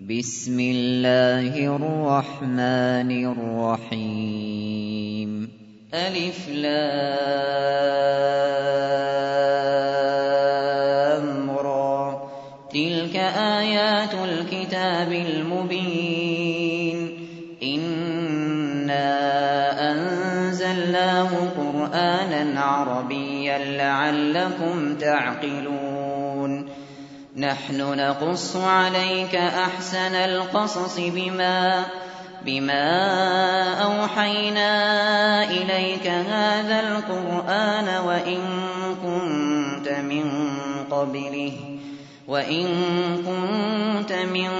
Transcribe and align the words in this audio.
بِسْمِ 0.00 0.60
اللَّهِ 0.60 1.76
الرَّحْمَٰنِ 1.76 3.10
الرَّحِيمِ. 3.90 5.48
أَلِفْ 5.94 6.48
لَامْ 6.48 6.70
رَا 11.50 12.12
ۚ 12.12 12.16
تِلْكَ 12.72 13.16
آيَاتُ 13.16 14.14
الْكِتَابِ 14.14 15.12
الْمُبِينِ. 15.12 16.98
إِنَّا 17.62 19.06
أَنزَلْنَاهُ 19.92 21.30
قُرْآنًا 21.56 22.60
عَرَبِيًّا 22.60 23.58
لَّعَلَّكُمْ 23.58 24.94
تَعْقِلُونَ. 24.94 25.75
نَحْنُ 27.36 27.96
نَقُصُّ 28.00 28.56
عَلَيْكَ 28.56 29.34
أَحْسَنَ 29.36 30.14
الْقَصَصِ 30.14 31.00
بِمَا 32.46 32.88
أَوْحَيْنَا 33.84 34.70
إِلَيْكَ 35.50 36.06
هَٰذَا 36.06 36.80
الْقُرْآنَ 36.80 37.88
وَإِن 42.28 42.66
كُنتَ 43.26 44.12
مِن 44.12 44.50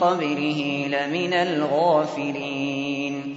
قَبْلِهِ 0.00 0.86
لَمِنَ 0.88 1.32
الْغَافِلِينَ. 1.32 3.36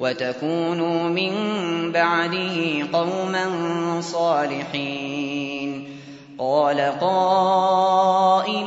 مِن 0.00 1.32
بَعْدِهِ 1.92 2.86
قَوْمًا 2.92 3.46
صَالِحِينَ. 4.00 5.88
قَالَ 6.38 6.80
قَائِلٌ 7.00 8.66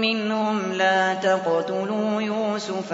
مِّنْهُمْ 0.00 0.72
لَا 0.72 1.14
تَقْتُلُوا 1.14 2.22
يُوسُفَ 2.22 2.92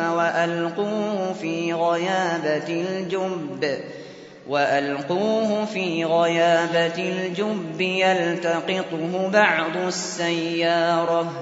وَأَلْقُوهُ 4.48 5.64
فِي 5.64 6.04
غَيَابَتِ 6.04 6.98
الْجُبِّ 6.98 7.80
يَلْتَقِطْهُ 7.80 9.30
بَعْضُ 9.32 9.76
السَّيَّارَةِ. 9.76 11.32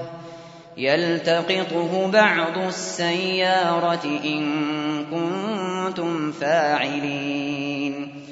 إِن 4.05 4.45
كُنتُمْ 5.11 6.33
فَاعِلِينَ. 6.33 8.23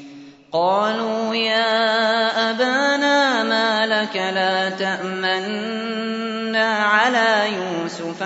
قَالُوا 0.53 1.35
يَا 1.35 2.51
أَبَانَا 2.51 3.43
مَا 3.43 3.87
لَكَ 3.87 4.17
لَا 4.17 4.71
تَأْمَنَّا 4.71 6.77
عَلَىٰ 6.77 7.57
يُوسُفَ 7.57 8.23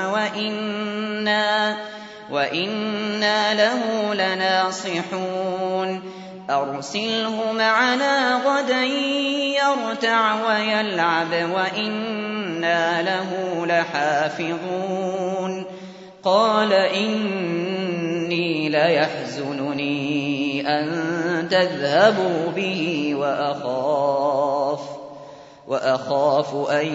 وَإِنَّا 2.31 3.55
لَهُ 3.55 4.15
لَنَاصِحُونَ. 4.15 6.14
أَرْسِلْهُ 6.51 7.53
مَعَنَا 7.53 8.37
غَدًا 8.37 8.85
يَرْتَعْ 8.85 10.47
وَيَلْعَبْ 10.49 11.51
وَإِنَّا 11.55 13.03
لَهُ 13.03 13.67
لَحَافِظُونَ. 13.67 15.65
قَالَ 16.25 16.73
إِنِّي 16.73 18.69
لَيَحْزُنُنِي 18.69 19.95
أَن 20.69 21.49
تَذْهَبُوا 21.49 22.51
بِهِ 22.57 23.15
وَأَخَافُ 25.69 26.71
أَن 26.71 26.87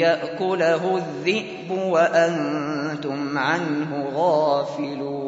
يَأْكُلَهُ 0.00 0.96
الذِّئْبُ 0.96 1.70
وَأَنتُمْ 1.70 3.38
عَنْهُ 3.38 4.12
غَافِلُونَ. 4.14 5.27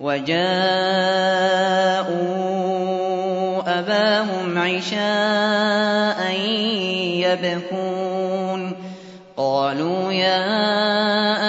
وَجَاءُوا 0.00 0.40
أَبَاهُمْ 3.78 4.58
عِشَاءً 4.58 6.20
يَبْكُونَ. 7.20 8.72
قَالُوا 9.36 10.12
يَا 10.12 10.42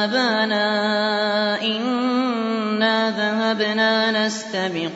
أَبَانَا 0.03 0.65
إِنَّا 1.61 3.09
ذَهَبْنَا 3.11 4.25
نَسْتَبِقُ 4.25 4.95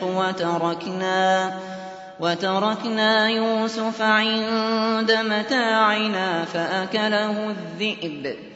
وَتَرَكْنَا 2.20 3.28
يُوسُفَ 3.28 4.02
عِندَ 4.02 5.12
مَتَاعِنَا 5.12 6.44
فَأَكَلَهُ 6.44 7.50
الذِّئْبُ 7.50 8.26
ۖ. 8.26 8.55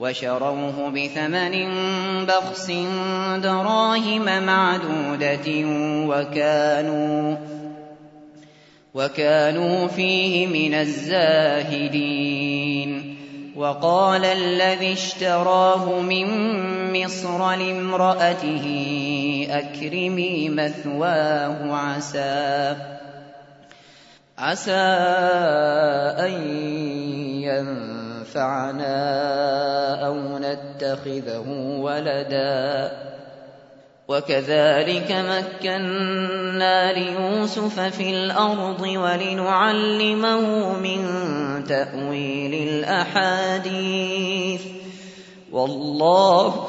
وشروه 0.00 0.90
بثمن 0.90 1.54
بخس 2.26 2.70
دراهم 3.42 4.42
معدودة 4.46 5.48
وكانوا 6.08 7.36
وكانوا 8.94 9.86
فيه 9.86 10.46
من 10.46 10.74
الزاهدين. 10.74 12.30
وقال 13.56 14.24
الذي 14.24 14.92
اشتراه 14.92 16.00
من 16.00 16.26
مصر 16.92 17.54
لامرأته 17.54 18.66
أكرمي 19.50 20.48
مثواه 20.48 21.74
عسى 21.74 22.76
عسى 24.38 24.72
أن 26.18 27.99
ينفعنا 28.30 30.06
أو 30.06 30.38
نتخذه 30.38 31.44
ولدا 31.80 32.92
وكذلك 34.08 35.12
مكنا 35.12 36.92
ليوسف 36.92 37.80
في 37.80 38.10
الأرض 38.10 38.80
ولنعلمه 38.80 40.72
من 40.78 41.04
تأويل 41.68 42.68
الأحاديث 42.68 44.62
والله 45.52 46.68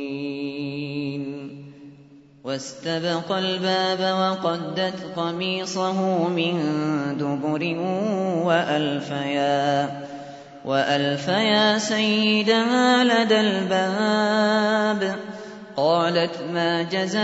واستبق 2.43 3.31
الباب 3.31 3.99
وقدت 3.99 4.95
قميصه 5.15 6.27
من 6.27 6.53
دبر 7.17 7.75
وألفيا 8.45 9.89
وألفيا 10.65 11.77
سيدها 11.77 13.03
لدى 13.03 13.39
الباب 13.39 15.15
قالت 15.77 16.41
ما 16.53 16.81
جزاء 16.83 17.21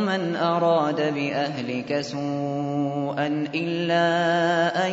من 0.00 0.36
أراد 0.36 1.14
بأهلك 1.14 2.00
سوءا 2.00 3.48
إلا 3.54 4.06
أن 4.86 4.92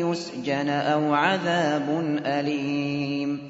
يسجن 0.00 0.68
أو 0.68 1.14
عذاب 1.14 2.18
أليم 2.26 3.49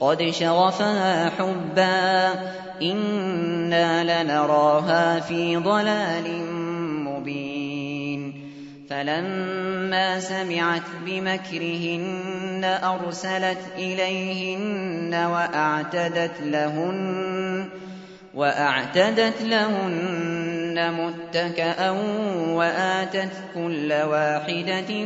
قد 0.00 0.30
شغفها 0.30 1.30
حبا 1.30 2.32
إنا 2.82 4.22
لنراها 4.22 5.20
في 5.20 5.56
ضلال 5.56 6.44
مبين. 7.04 8.50
فلما 8.90 10.20
سمعت 10.20 10.82
بمكرهن 11.06 12.64
أرسلت 12.64 13.58
إليهن 13.78 15.14
وأعتدت 15.14 16.40
لهن 16.40 17.68
وأعتدت 18.34 19.42
لهن 19.42 20.92
متكأ 20.92 21.90
وآتت 22.48 23.32
كل 23.54 23.92
واحدة 23.92 25.04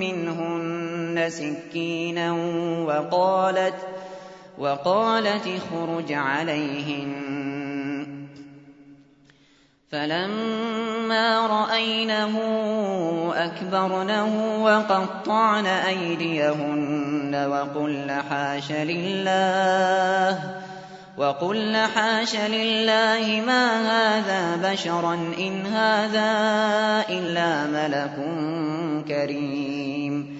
منهن 0.00 1.26
سكينا 1.28 2.32
وقالت 2.86 3.74
وقالت 4.60 5.46
اخرج 5.46 6.12
عليهن. 6.12 7.30
فلما 9.92 11.46
رأينه 11.46 12.34
أكبرنه 13.34 14.64
وقطعن 14.64 15.66
أيديهن 15.66 17.46
وقلن 17.50 18.22
حاش 18.30 18.72
لله 18.72 20.38
وقلن 21.18 21.76
حاش 21.76 22.36
لله 22.36 23.42
ما 23.46 23.64
هذا 23.90 24.70
بشرا 24.72 25.14
إن 25.38 25.66
هذا 25.66 26.30
إلا 27.08 27.66
ملك 27.66 28.16
كريم. 29.08 30.39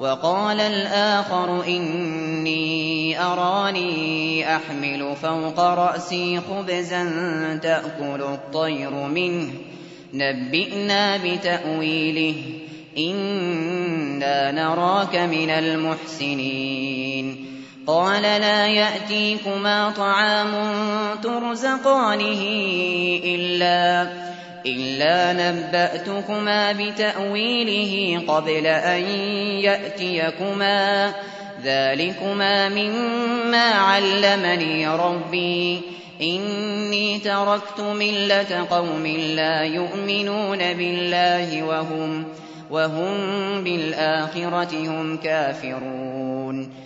وقال 0.00 0.60
الآخر 0.60 1.64
إني 1.66 3.20
أراني 3.22 4.56
أحمل 4.56 5.16
فوق 5.22 5.60
رأسي 5.60 6.40
خبزا 6.40 7.04
تأكل 7.62 8.22
الطير 8.22 8.90
منه. 8.90 9.48
نبئنا 10.14 11.16
بتأويله. 11.16 12.34
إنا 12.98 14.52
نراك 14.52 15.16
من 15.16 15.50
المحسنين. 15.50 17.46
قال 17.86 18.22
لا 18.22 18.66
يأتيكما 18.66 19.90
طعام 19.90 20.52
ترزقانه 21.22 22.42
إلا 23.24 24.06
إلا 24.66 25.32
نبأتكما 25.32 26.72
بتأويله 26.72 28.22
قبل 28.28 28.66
أن 28.66 29.02
يأتيكما 29.62 31.12
ذلكما 31.64 32.68
مما 32.68 33.70
علمني 33.70 34.88
ربي 34.88 35.80
إني 36.22 37.18
تركت 37.18 37.80
ملة 37.80 38.66
قوم 38.70 39.06
لا 39.06 39.62
يؤمنون 39.62 40.58
بالله 40.58 41.62
وهم 41.62 42.24
وهم 42.70 43.14
بالآخرة 43.64 44.74
هم 44.74 45.16
كافرون 45.16 46.85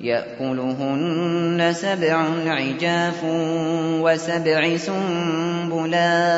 يأكلهن 0.00 1.72
سبع 1.74 2.26
عجاف 2.46 3.24
وسبع 4.02 4.76
سنبلات 4.76 6.28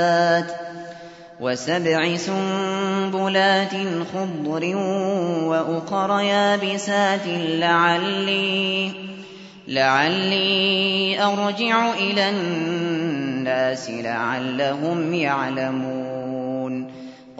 وسبع 1.40 2.16
سنبلات 2.16 3.72
خضر 4.14 4.76
وأخر 5.44 6.20
يابسات 6.20 7.26
لعلي 7.36 8.92
لعلي 9.68 11.22
أرجع 11.22 11.92
إلى 11.92 12.30
الناس 12.30 13.90
لعلهم 13.90 15.14
يعلمون 15.14 16.09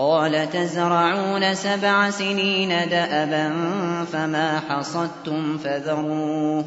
قال 0.00 0.50
تزرعون 0.50 1.54
سبع 1.54 2.10
سنين 2.10 2.68
دأبا 2.68 3.52
فما 4.12 4.60
حصدتم 4.68 5.58
فذروه 5.58 6.64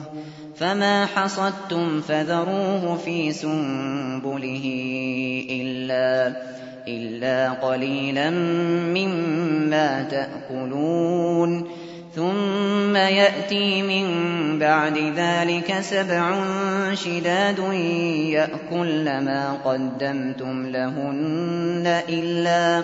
فما 0.55 1.05
حصدتم 1.05 2.01
فذروه 2.01 2.97
في 3.05 3.31
سنبله 3.31 4.65
إلا 5.49 6.33
إلا 6.87 7.49
قليلا 7.49 8.29
مما 8.93 10.03
تأكلون. 10.03 11.67
ثم 12.15 12.95
يأتي 12.95 13.81
من 13.81 14.59
بعد 14.59 14.97
ذلك 15.17 15.79
سبع 15.81 16.43
شداد 16.93 17.59
يأكل 18.29 19.05
ما 19.05 19.57
قدمتم 19.65 20.67
لهن 20.67 22.01
إلا 22.09 22.83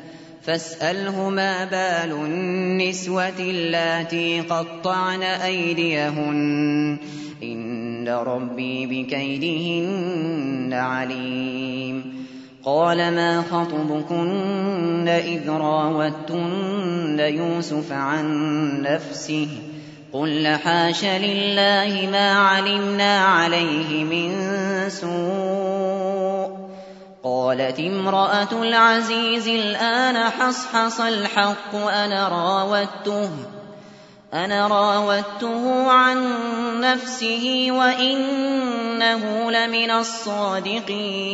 فاسأله 0.43 1.29
ما 1.29 1.65
بال 1.65 2.11
النسوة 2.11 3.39
اللاتي 3.39 4.41
قطعن 4.41 5.23
أيديهن. 5.23 6.97
إن 7.43 8.09
ربي 8.09 8.85
بكيدهن 8.85 10.73
عليم. 10.73 12.25
قال 12.63 12.97
ما 12.97 13.41
خطبكن 13.41 15.07
إذ 15.07 15.49
راوتن 15.49 17.19
يوسف 17.19 17.91
عن 17.91 18.27
نفسه؟ 18.81 19.47
قل 20.13 20.47
حاش 20.47 21.05
لله 21.05 22.09
ما 22.11 22.31
علمنا 22.31 23.19
عليه 23.19 24.03
من 24.03 24.31
سوء. 24.89 26.70
قالت 27.23 27.79
امرأة 27.79 28.51
العزيز 28.51 29.47
الآن 29.47 30.29
حصحص 30.29 30.99
الحق 30.99 31.75
أنا 31.75 32.27
راودته 32.27 33.29
أنا 34.33 34.67
راودته 34.67 35.91
عن 35.91 36.33
نفسه 36.81 37.67
وإنه 37.69 39.51
لمن 39.51 39.91
الصادقين. 39.91 41.31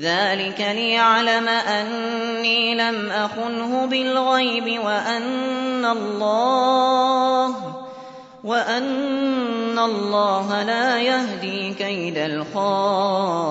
ذلك 0.00 0.60
ليعلم 0.60 1.48
أني 1.48 2.74
لم 2.74 3.10
أخنه 3.10 3.86
بالغيب 3.86 4.80
وأن 4.84 5.84
الله 5.84 7.79
وأن 8.44 9.78
الله 9.78 10.62
لا 10.62 11.00
يهدي 11.00 11.74
كيد 11.74 12.18
الخائنين 12.18 13.50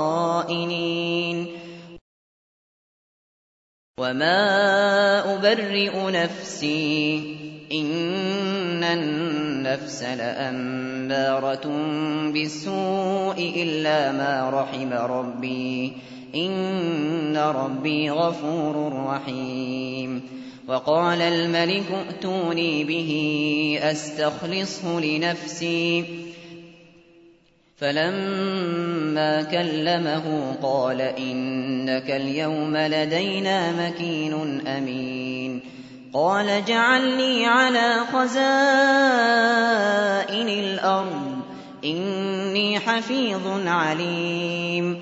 وما 4.00 4.40
أبرئ 5.36 6.12
نفسي 6.12 7.36
إن 7.72 8.84
النفس 8.84 10.04
لأمارة 10.04 11.68
بالسوء 12.34 13.54
إلا 13.56 14.12
ما 14.12 14.50
رحم 14.54 14.94
ربي 14.94 15.94
إن 16.36 17.38
ربي 17.38 18.12
غفور 18.12 19.06
رحيم 19.06 20.22
وقال 20.70 21.22
الملك 21.22 21.92
ائتوني 21.92 22.84
به 22.84 23.12
أستخلصه 23.82 25.00
لنفسي. 25.00 26.06
فلما 27.78 29.42
كلمه 29.44 30.56
قال 30.64 31.02
إنك 31.02 32.12
اليوم 32.12 32.78
لدينا 32.78 33.88
مكين 33.88 34.68
أمين. 34.68 35.62
قال 36.14 36.66
جعلني 36.66 37.46
على 37.46 38.06
خزائن 38.14 38.40
الأرض 40.50 41.40
إني 41.86 42.80
حفيظ 42.80 43.68
عليم. 43.68 45.02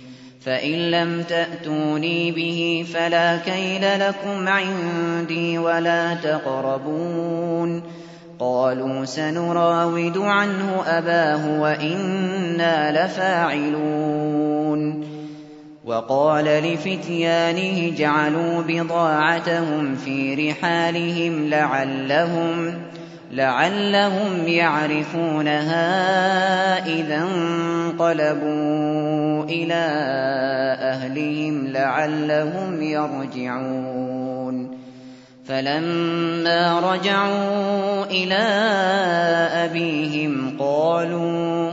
فإن 0.41 0.91
لم 0.91 1.23
تأتوني 1.23 2.31
به 2.31 2.85
فلا 2.93 3.37
كيل 3.37 3.99
لكم 3.99 4.47
عندي 4.47 5.57
ولا 5.57 6.13
تقربون. 6.13 7.83
قالوا 8.39 9.05
سنراود 9.05 10.17
عنه 10.17 10.83
أباه 10.85 11.61
وإنا 11.61 13.05
لفاعلون. 13.05 14.31
وقال 15.85 16.45
لفتيانه 16.45 17.95
جعلوا 17.97 18.61
بضاعتهم 18.61 19.95
في 19.95 20.49
رحالهم 20.49 21.49
لعلهم 21.49 22.73
لعلهم 23.31 24.47
يعرفونها 24.47 25.85
إذا 26.85 27.17
انقلبوا 27.17 28.63
إلى 29.43 29.83
أهلهم 30.81 31.67
لعلهم 31.67 32.81
يرجعون. 32.81 34.77
فلما 35.45 36.79
رجعوا 36.79 38.05
إلى 38.05 38.43
أبيهم 39.65 40.57
قالوا 40.59 41.71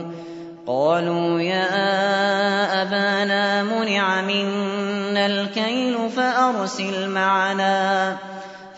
قالوا 0.67 1.41
يا 1.41 2.81
أبانا 2.81 3.63
منع 3.63 4.21
منا 4.21 5.25
الكيل 5.25 6.09
فأرسل 6.15 7.09
معنا. 7.09 8.17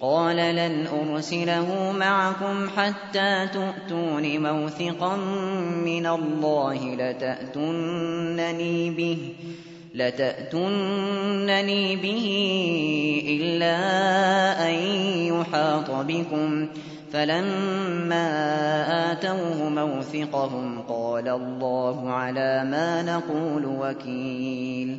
قال 0.00 0.36
لن 0.36 0.86
أرسله 0.86 1.92
معكم 1.92 2.68
حتى 2.76 3.48
تؤتون 3.52 4.42
موثقا 4.42 5.16
من 5.86 6.06
الله 6.06 6.94
لتأتنني 6.94 8.90
به 8.90 9.18
لتأتنني 9.94 11.96
به 11.96 12.26
إلا 13.28 13.76
أن 14.68 14.74
يحاط 15.34 15.90
بكم. 15.90 16.68
فلما 17.12 18.32
آتوه 19.12 19.68
موثقهم 19.68 20.82
قال 20.88 21.28
الله 21.28 22.10
على 22.10 22.64
ما 22.64 23.02
نقول 23.02 23.66
وكيل. 23.66 24.98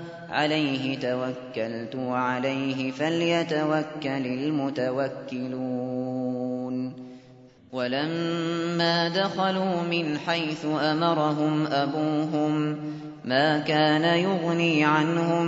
عليه 0.31 0.99
توكلت 0.99 1.95
وعليه 1.95 2.91
فليتوكل 2.91 4.25
المتوكلون. 4.27 5.81
ولما 7.71 9.07
دخلوا 9.09 9.81
من 9.83 10.17
حيث 10.17 10.65
أمرهم 10.65 11.67
أبوهم 11.67 12.77
ما 13.25 13.59
كان 13.59 14.03
يغني 14.19 14.85
عنهم 14.85 15.45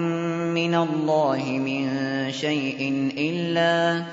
من 0.54 0.76
الله 0.76 1.44
من 1.44 1.88
شيء 2.32 3.12
إلا 3.18 4.04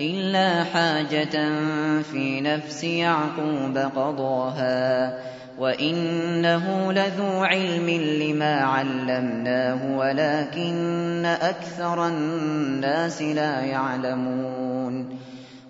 إلا 0.00 0.64
حاجة 0.64 1.50
في 2.02 2.40
نفس 2.40 2.84
يعقوب 2.84 3.78
قضاها. 3.78 5.18
وإنه 5.60 6.92
لذو 6.92 7.44
علم 7.44 7.90
لما 8.22 8.60
علمناه 8.60 9.96
ولكن 9.96 11.26
أكثر 11.26 12.06
الناس 12.06 13.22
لا 13.22 13.60
يعلمون 13.60 15.18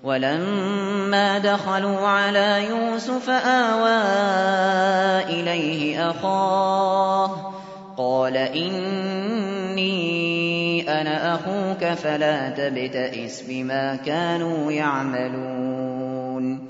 ولما 0.03 1.39
دخلوا 1.39 2.09
على 2.09 2.67
يوسف 2.69 3.31
آوى 3.31 4.01
إليه 5.23 6.11
أخاه 6.11 7.53
قال 7.97 8.37
إني 8.37 9.91
أنا 11.01 11.35
أخوك 11.35 11.85
فلا 11.85 12.51
تبتئس 12.51 13.43
بما 13.49 13.97
كانوا 13.97 14.73
يعملون 14.73 16.70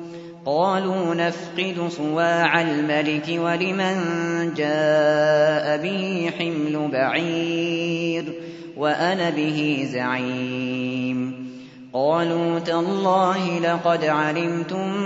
قالوا 0.45 1.15
نفقد 1.15 1.87
صواع 1.89 2.61
الملك 2.61 3.25
ولمن 3.29 3.95
جاء 4.53 5.77
به 5.77 6.31
حمل 6.39 6.89
بعير 6.91 8.33
وأنا 8.77 9.29
به 9.29 9.87
زعيم. 9.91 11.51
قالوا 11.93 12.59
تالله 12.59 13.59
لقد 13.59 14.05
علمتم 14.05 14.97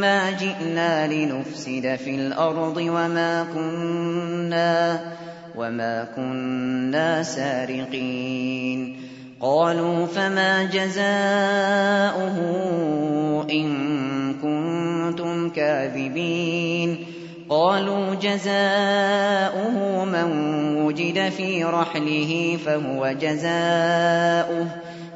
ما 0.00 0.30
جئنا 0.30 1.12
لنفسد 1.12 1.96
في 2.04 2.14
الأرض 2.14 2.76
وما 2.76 3.46
كنا 3.54 5.00
وما 5.56 6.04
كنا 6.16 7.22
سارقين. 7.22 9.03
قالوا 9.40 10.06
فما 10.06 10.64
جزاؤه 10.64 12.36
إن 13.50 14.34
كنتم 14.34 15.50
كاذبين 15.50 17.06
قالوا 17.48 18.14
جزاؤه 18.14 20.04
من 20.04 20.28
وجد 20.76 21.28
في 21.28 21.64
رحله 21.64 22.58
فهو 22.66 23.14
جزاؤه 23.20 24.66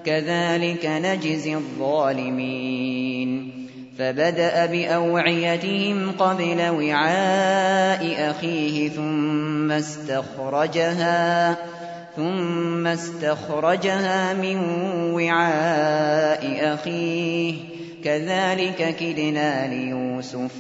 كذلك 0.04 0.87
نجزي 0.87 1.54
الظالمين 1.54 3.52
فبدأ 3.98 4.66
بأوعيتهم 4.66 6.12
قبل 6.12 6.68
وعاء 6.68 8.31
أخيه 8.31 8.88
ثم 8.88 9.72
استخرجها 9.72 11.57
ثم 12.18 12.87
استخرجها 12.87 14.35
من 14.35 14.57
وعاء 15.14 16.74
أخيه. 16.74 17.54
كذلك 18.04 18.96
كدنا 19.00 19.66
ليوسف. 19.66 20.50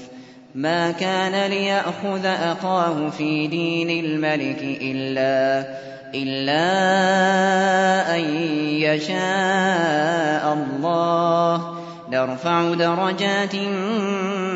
ما 0.54 0.90
كان 0.90 1.50
ليأخذ 1.50 2.26
أخاه 2.26 3.08
في 3.08 3.46
دين 3.46 4.04
الملك 4.04 4.58
إلا 4.62 5.68
إلا 6.14 6.64
أن 8.16 8.20
يشاء 8.80 10.54
الله. 10.54 11.78
نرفع 12.10 12.74
درجات 12.74 13.54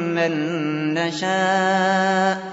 من 0.09 0.33
نشاء. 0.95 2.53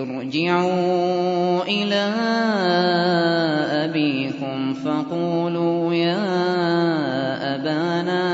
ارجعوا 0.00 1.62
إلى 1.62 2.12
أبيكم 3.84 4.74
فقولوا 4.74 5.94
يا 5.94 6.24
أبانا 7.54 8.24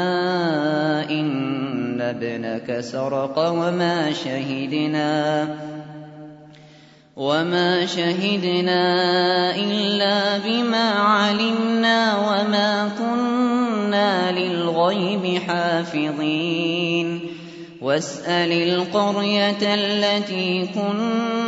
إن 1.11 2.01
ابنك 2.01 2.81
سرق 2.81 3.39
وما 3.39 4.13
شهدنا 4.13 5.49
وما 7.17 7.87
شهدنا 7.87 8.83
إلا 9.57 10.39
بما 10.39 10.91
علمنا 10.91 12.17
وما 12.19 12.91
كنا 12.99 14.33
للغيب 14.33 15.43
حافظين 15.43 17.21
واسأل 17.83 18.53
القرية 18.53 19.75
التي 19.75 20.69
كنا 20.75 21.48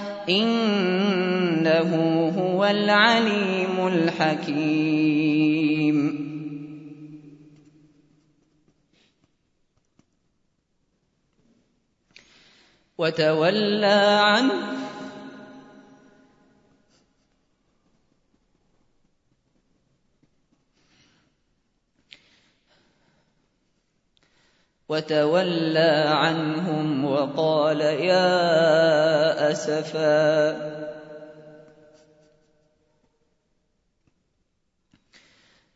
إنه 0.31 1.91
هو 2.37 2.65
العليم 2.65 3.87
الحكيم. 3.87 5.31
وتولى 12.97 14.19
عنه 14.21 14.53
وتولى 24.91 26.03
عنهم 26.07 27.05
وقال 27.05 27.81
يا 27.81 29.51
أسفا. 29.51 30.57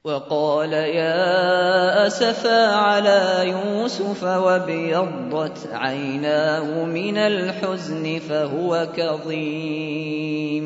وقال 0.03 0.73
يا 0.73 2.07
أسفا 2.07 2.75
على 2.75 3.55
يوسف 3.55 4.23
وابيضت 4.23 5.67
عيناه 5.73 6.83
من 6.83 7.17
الحزن 7.17 8.19
فهو 8.19 8.87
كظيم. 8.97 10.65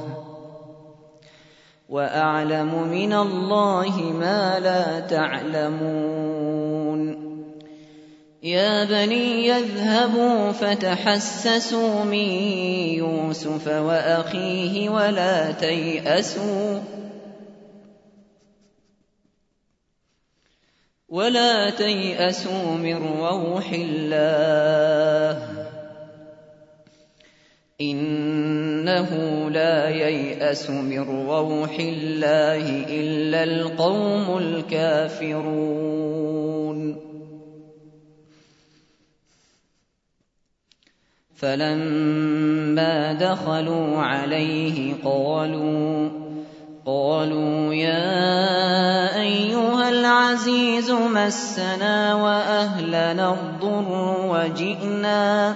وأعلم 1.91 2.87
من 2.87 3.13
الله 3.13 4.01
ما 4.01 4.59
لا 4.59 4.99
تعلمون. 4.99 6.51
يا 8.43 8.85
بني 8.85 9.47
يذهبوا 9.47 10.51
فتحسسوا 10.51 12.03
من 12.03 12.29
يوسف 12.95 13.67
وأخيه 13.67 14.89
ولا 14.89 15.51
تيأسوا. 15.51 16.79
ولا 21.09 21.69
تيأسوا 21.69 22.75
من 22.75 22.95
روح 23.19 23.71
الله. 23.73 25.47
إنه 27.81 29.30
لا 29.51 29.89
ييأس 29.89 30.69
من 30.69 31.27
روح 31.29 31.79
الله 31.79 32.85
إلا 32.89 33.43
القوم 33.43 34.37
الكافرون. 34.37 35.81
فلما 41.35 43.13
دخلوا 43.13 43.97
عليه 43.97 44.93
قالوا 45.03 46.09
قالوا 46.85 47.73
يا 47.73 49.21
أيها 49.21 49.89
العزيز 49.89 50.91
مسنا 50.91 52.15
وأهلنا 52.15 53.33
الضر 53.33 54.15
وجئنا 54.29 55.55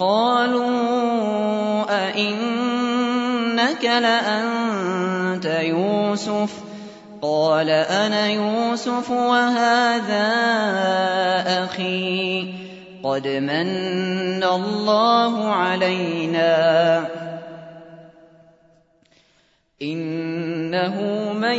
قالوا 0.00 0.70
أئنك 2.08 3.84
لأنت 3.84 5.44
يوسف 5.44 6.50
ۖ؟ 6.66 6.70
قال 7.22 7.70
أنا 7.70 8.26
يوسف 8.26 9.10
وهذا 9.10 10.26
أخي. 11.64 12.54
قد 13.02 13.28
من 13.28 14.44
الله 14.44 15.48
علينا. 15.48 17.06
إنه 19.82 20.96
من 21.32 21.58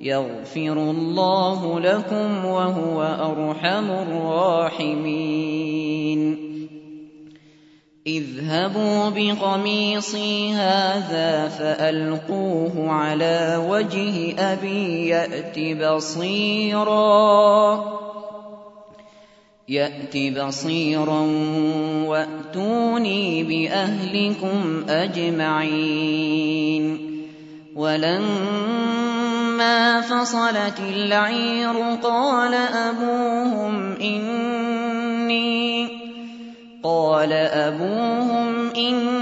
يغفر 0.00 0.72
الله 0.72 1.80
لكم 1.80 2.44
وهو 2.44 3.02
أرحم 3.02 3.90
الراحمين. 3.90 5.30
اذهبوا 8.06 9.08
بقميصي 9.08 10.52
هذا 10.52 11.48
فألقوه 11.48 12.90
على 12.90 13.66
وجه 13.68 14.34
أبي 14.52 15.08
يأت 15.08 15.58
بصيرا. 15.58 17.84
يأت 19.68 20.16
بصيرا 20.16 21.20
وأتوني 22.06 23.42
بأهلكم 23.42 24.84
أجمعين. 24.88 26.40
ولما 29.60 30.00
فصلت 30.00 30.80
العير 30.80 31.96
قال 32.02 32.54
أبوهم 32.54 33.92
إني 34.00 35.88
قال 36.82 37.32
أبوهم 37.32 38.70
إني 38.76 39.12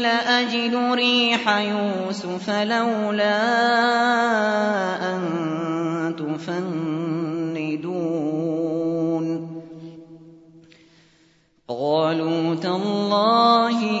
لأجد 0.00 0.74
ريح 0.92 1.58
يوسف 1.58 2.50
لولا 2.50 3.38
أن 5.14 5.20
تفندون. 6.18 7.58
قالوا 11.68 12.54
تالله 12.54 14.00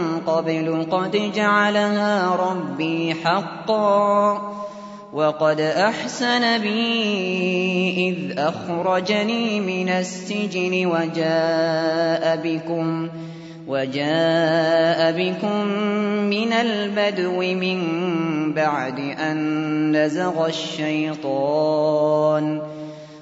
قبل 0.27 0.87
قد 0.91 1.31
جعلها 1.35 2.35
ربي 2.35 3.13
حقا 3.13 4.41
وقد 5.13 5.61
أحسن 5.61 6.57
بي 6.57 8.09
إذ 8.09 8.39
أخرجني 8.39 9.59
من 9.59 9.89
السجن 9.89 10.85
وجاء 10.85 12.39
بكم 12.43 13.07
ۖ 13.07 13.11
وجاء 13.71 15.11
بكم 15.11 15.65
من 16.27 16.53
البدو 16.53 17.41
من 17.41 17.79
بعد 18.53 18.99
أن 18.99 19.97
نزغ 19.97 20.47
الشيطان 20.47 22.01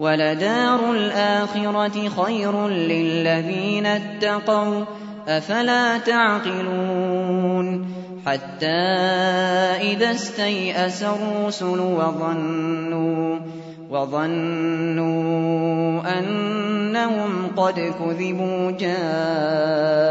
ولدار 0.00 0.92
الآخرة 0.92 2.08
خير 2.08 2.68
للذين 2.68 3.86
اتقوا 3.86 4.84
أفلا 5.28 5.98
تعقلون 5.98 7.86
حتى 8.26 8.66
إذا 9.92 10.10
استيأس 10.10 11.02
الرسل 11.02 11.80
وظنوا 11.80 13.38
وظنوا 13.90 15.00
أنهم 16.18 17.50
قد 17.56 17.74
كذبوا 17.74 18.70
جاءهم 18.70 20.10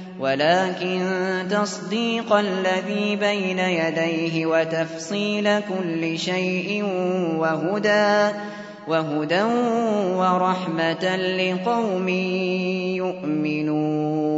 ولكن 0.21 1.01
تصديق 1.49 2.33
الذي 2.33 3.15
بين 3.15 3.59
يديه 3.59 4.45
وتفصيل 4.45 5.59
كل 5.59 6.19
شيء 6.19 6.83
وهدى 7.37 8.37
وهدى 8.87 9.43
ورحمة 10.17 11.15
لقوم 11.15 12.09
يؤمنون. 13.01 14.31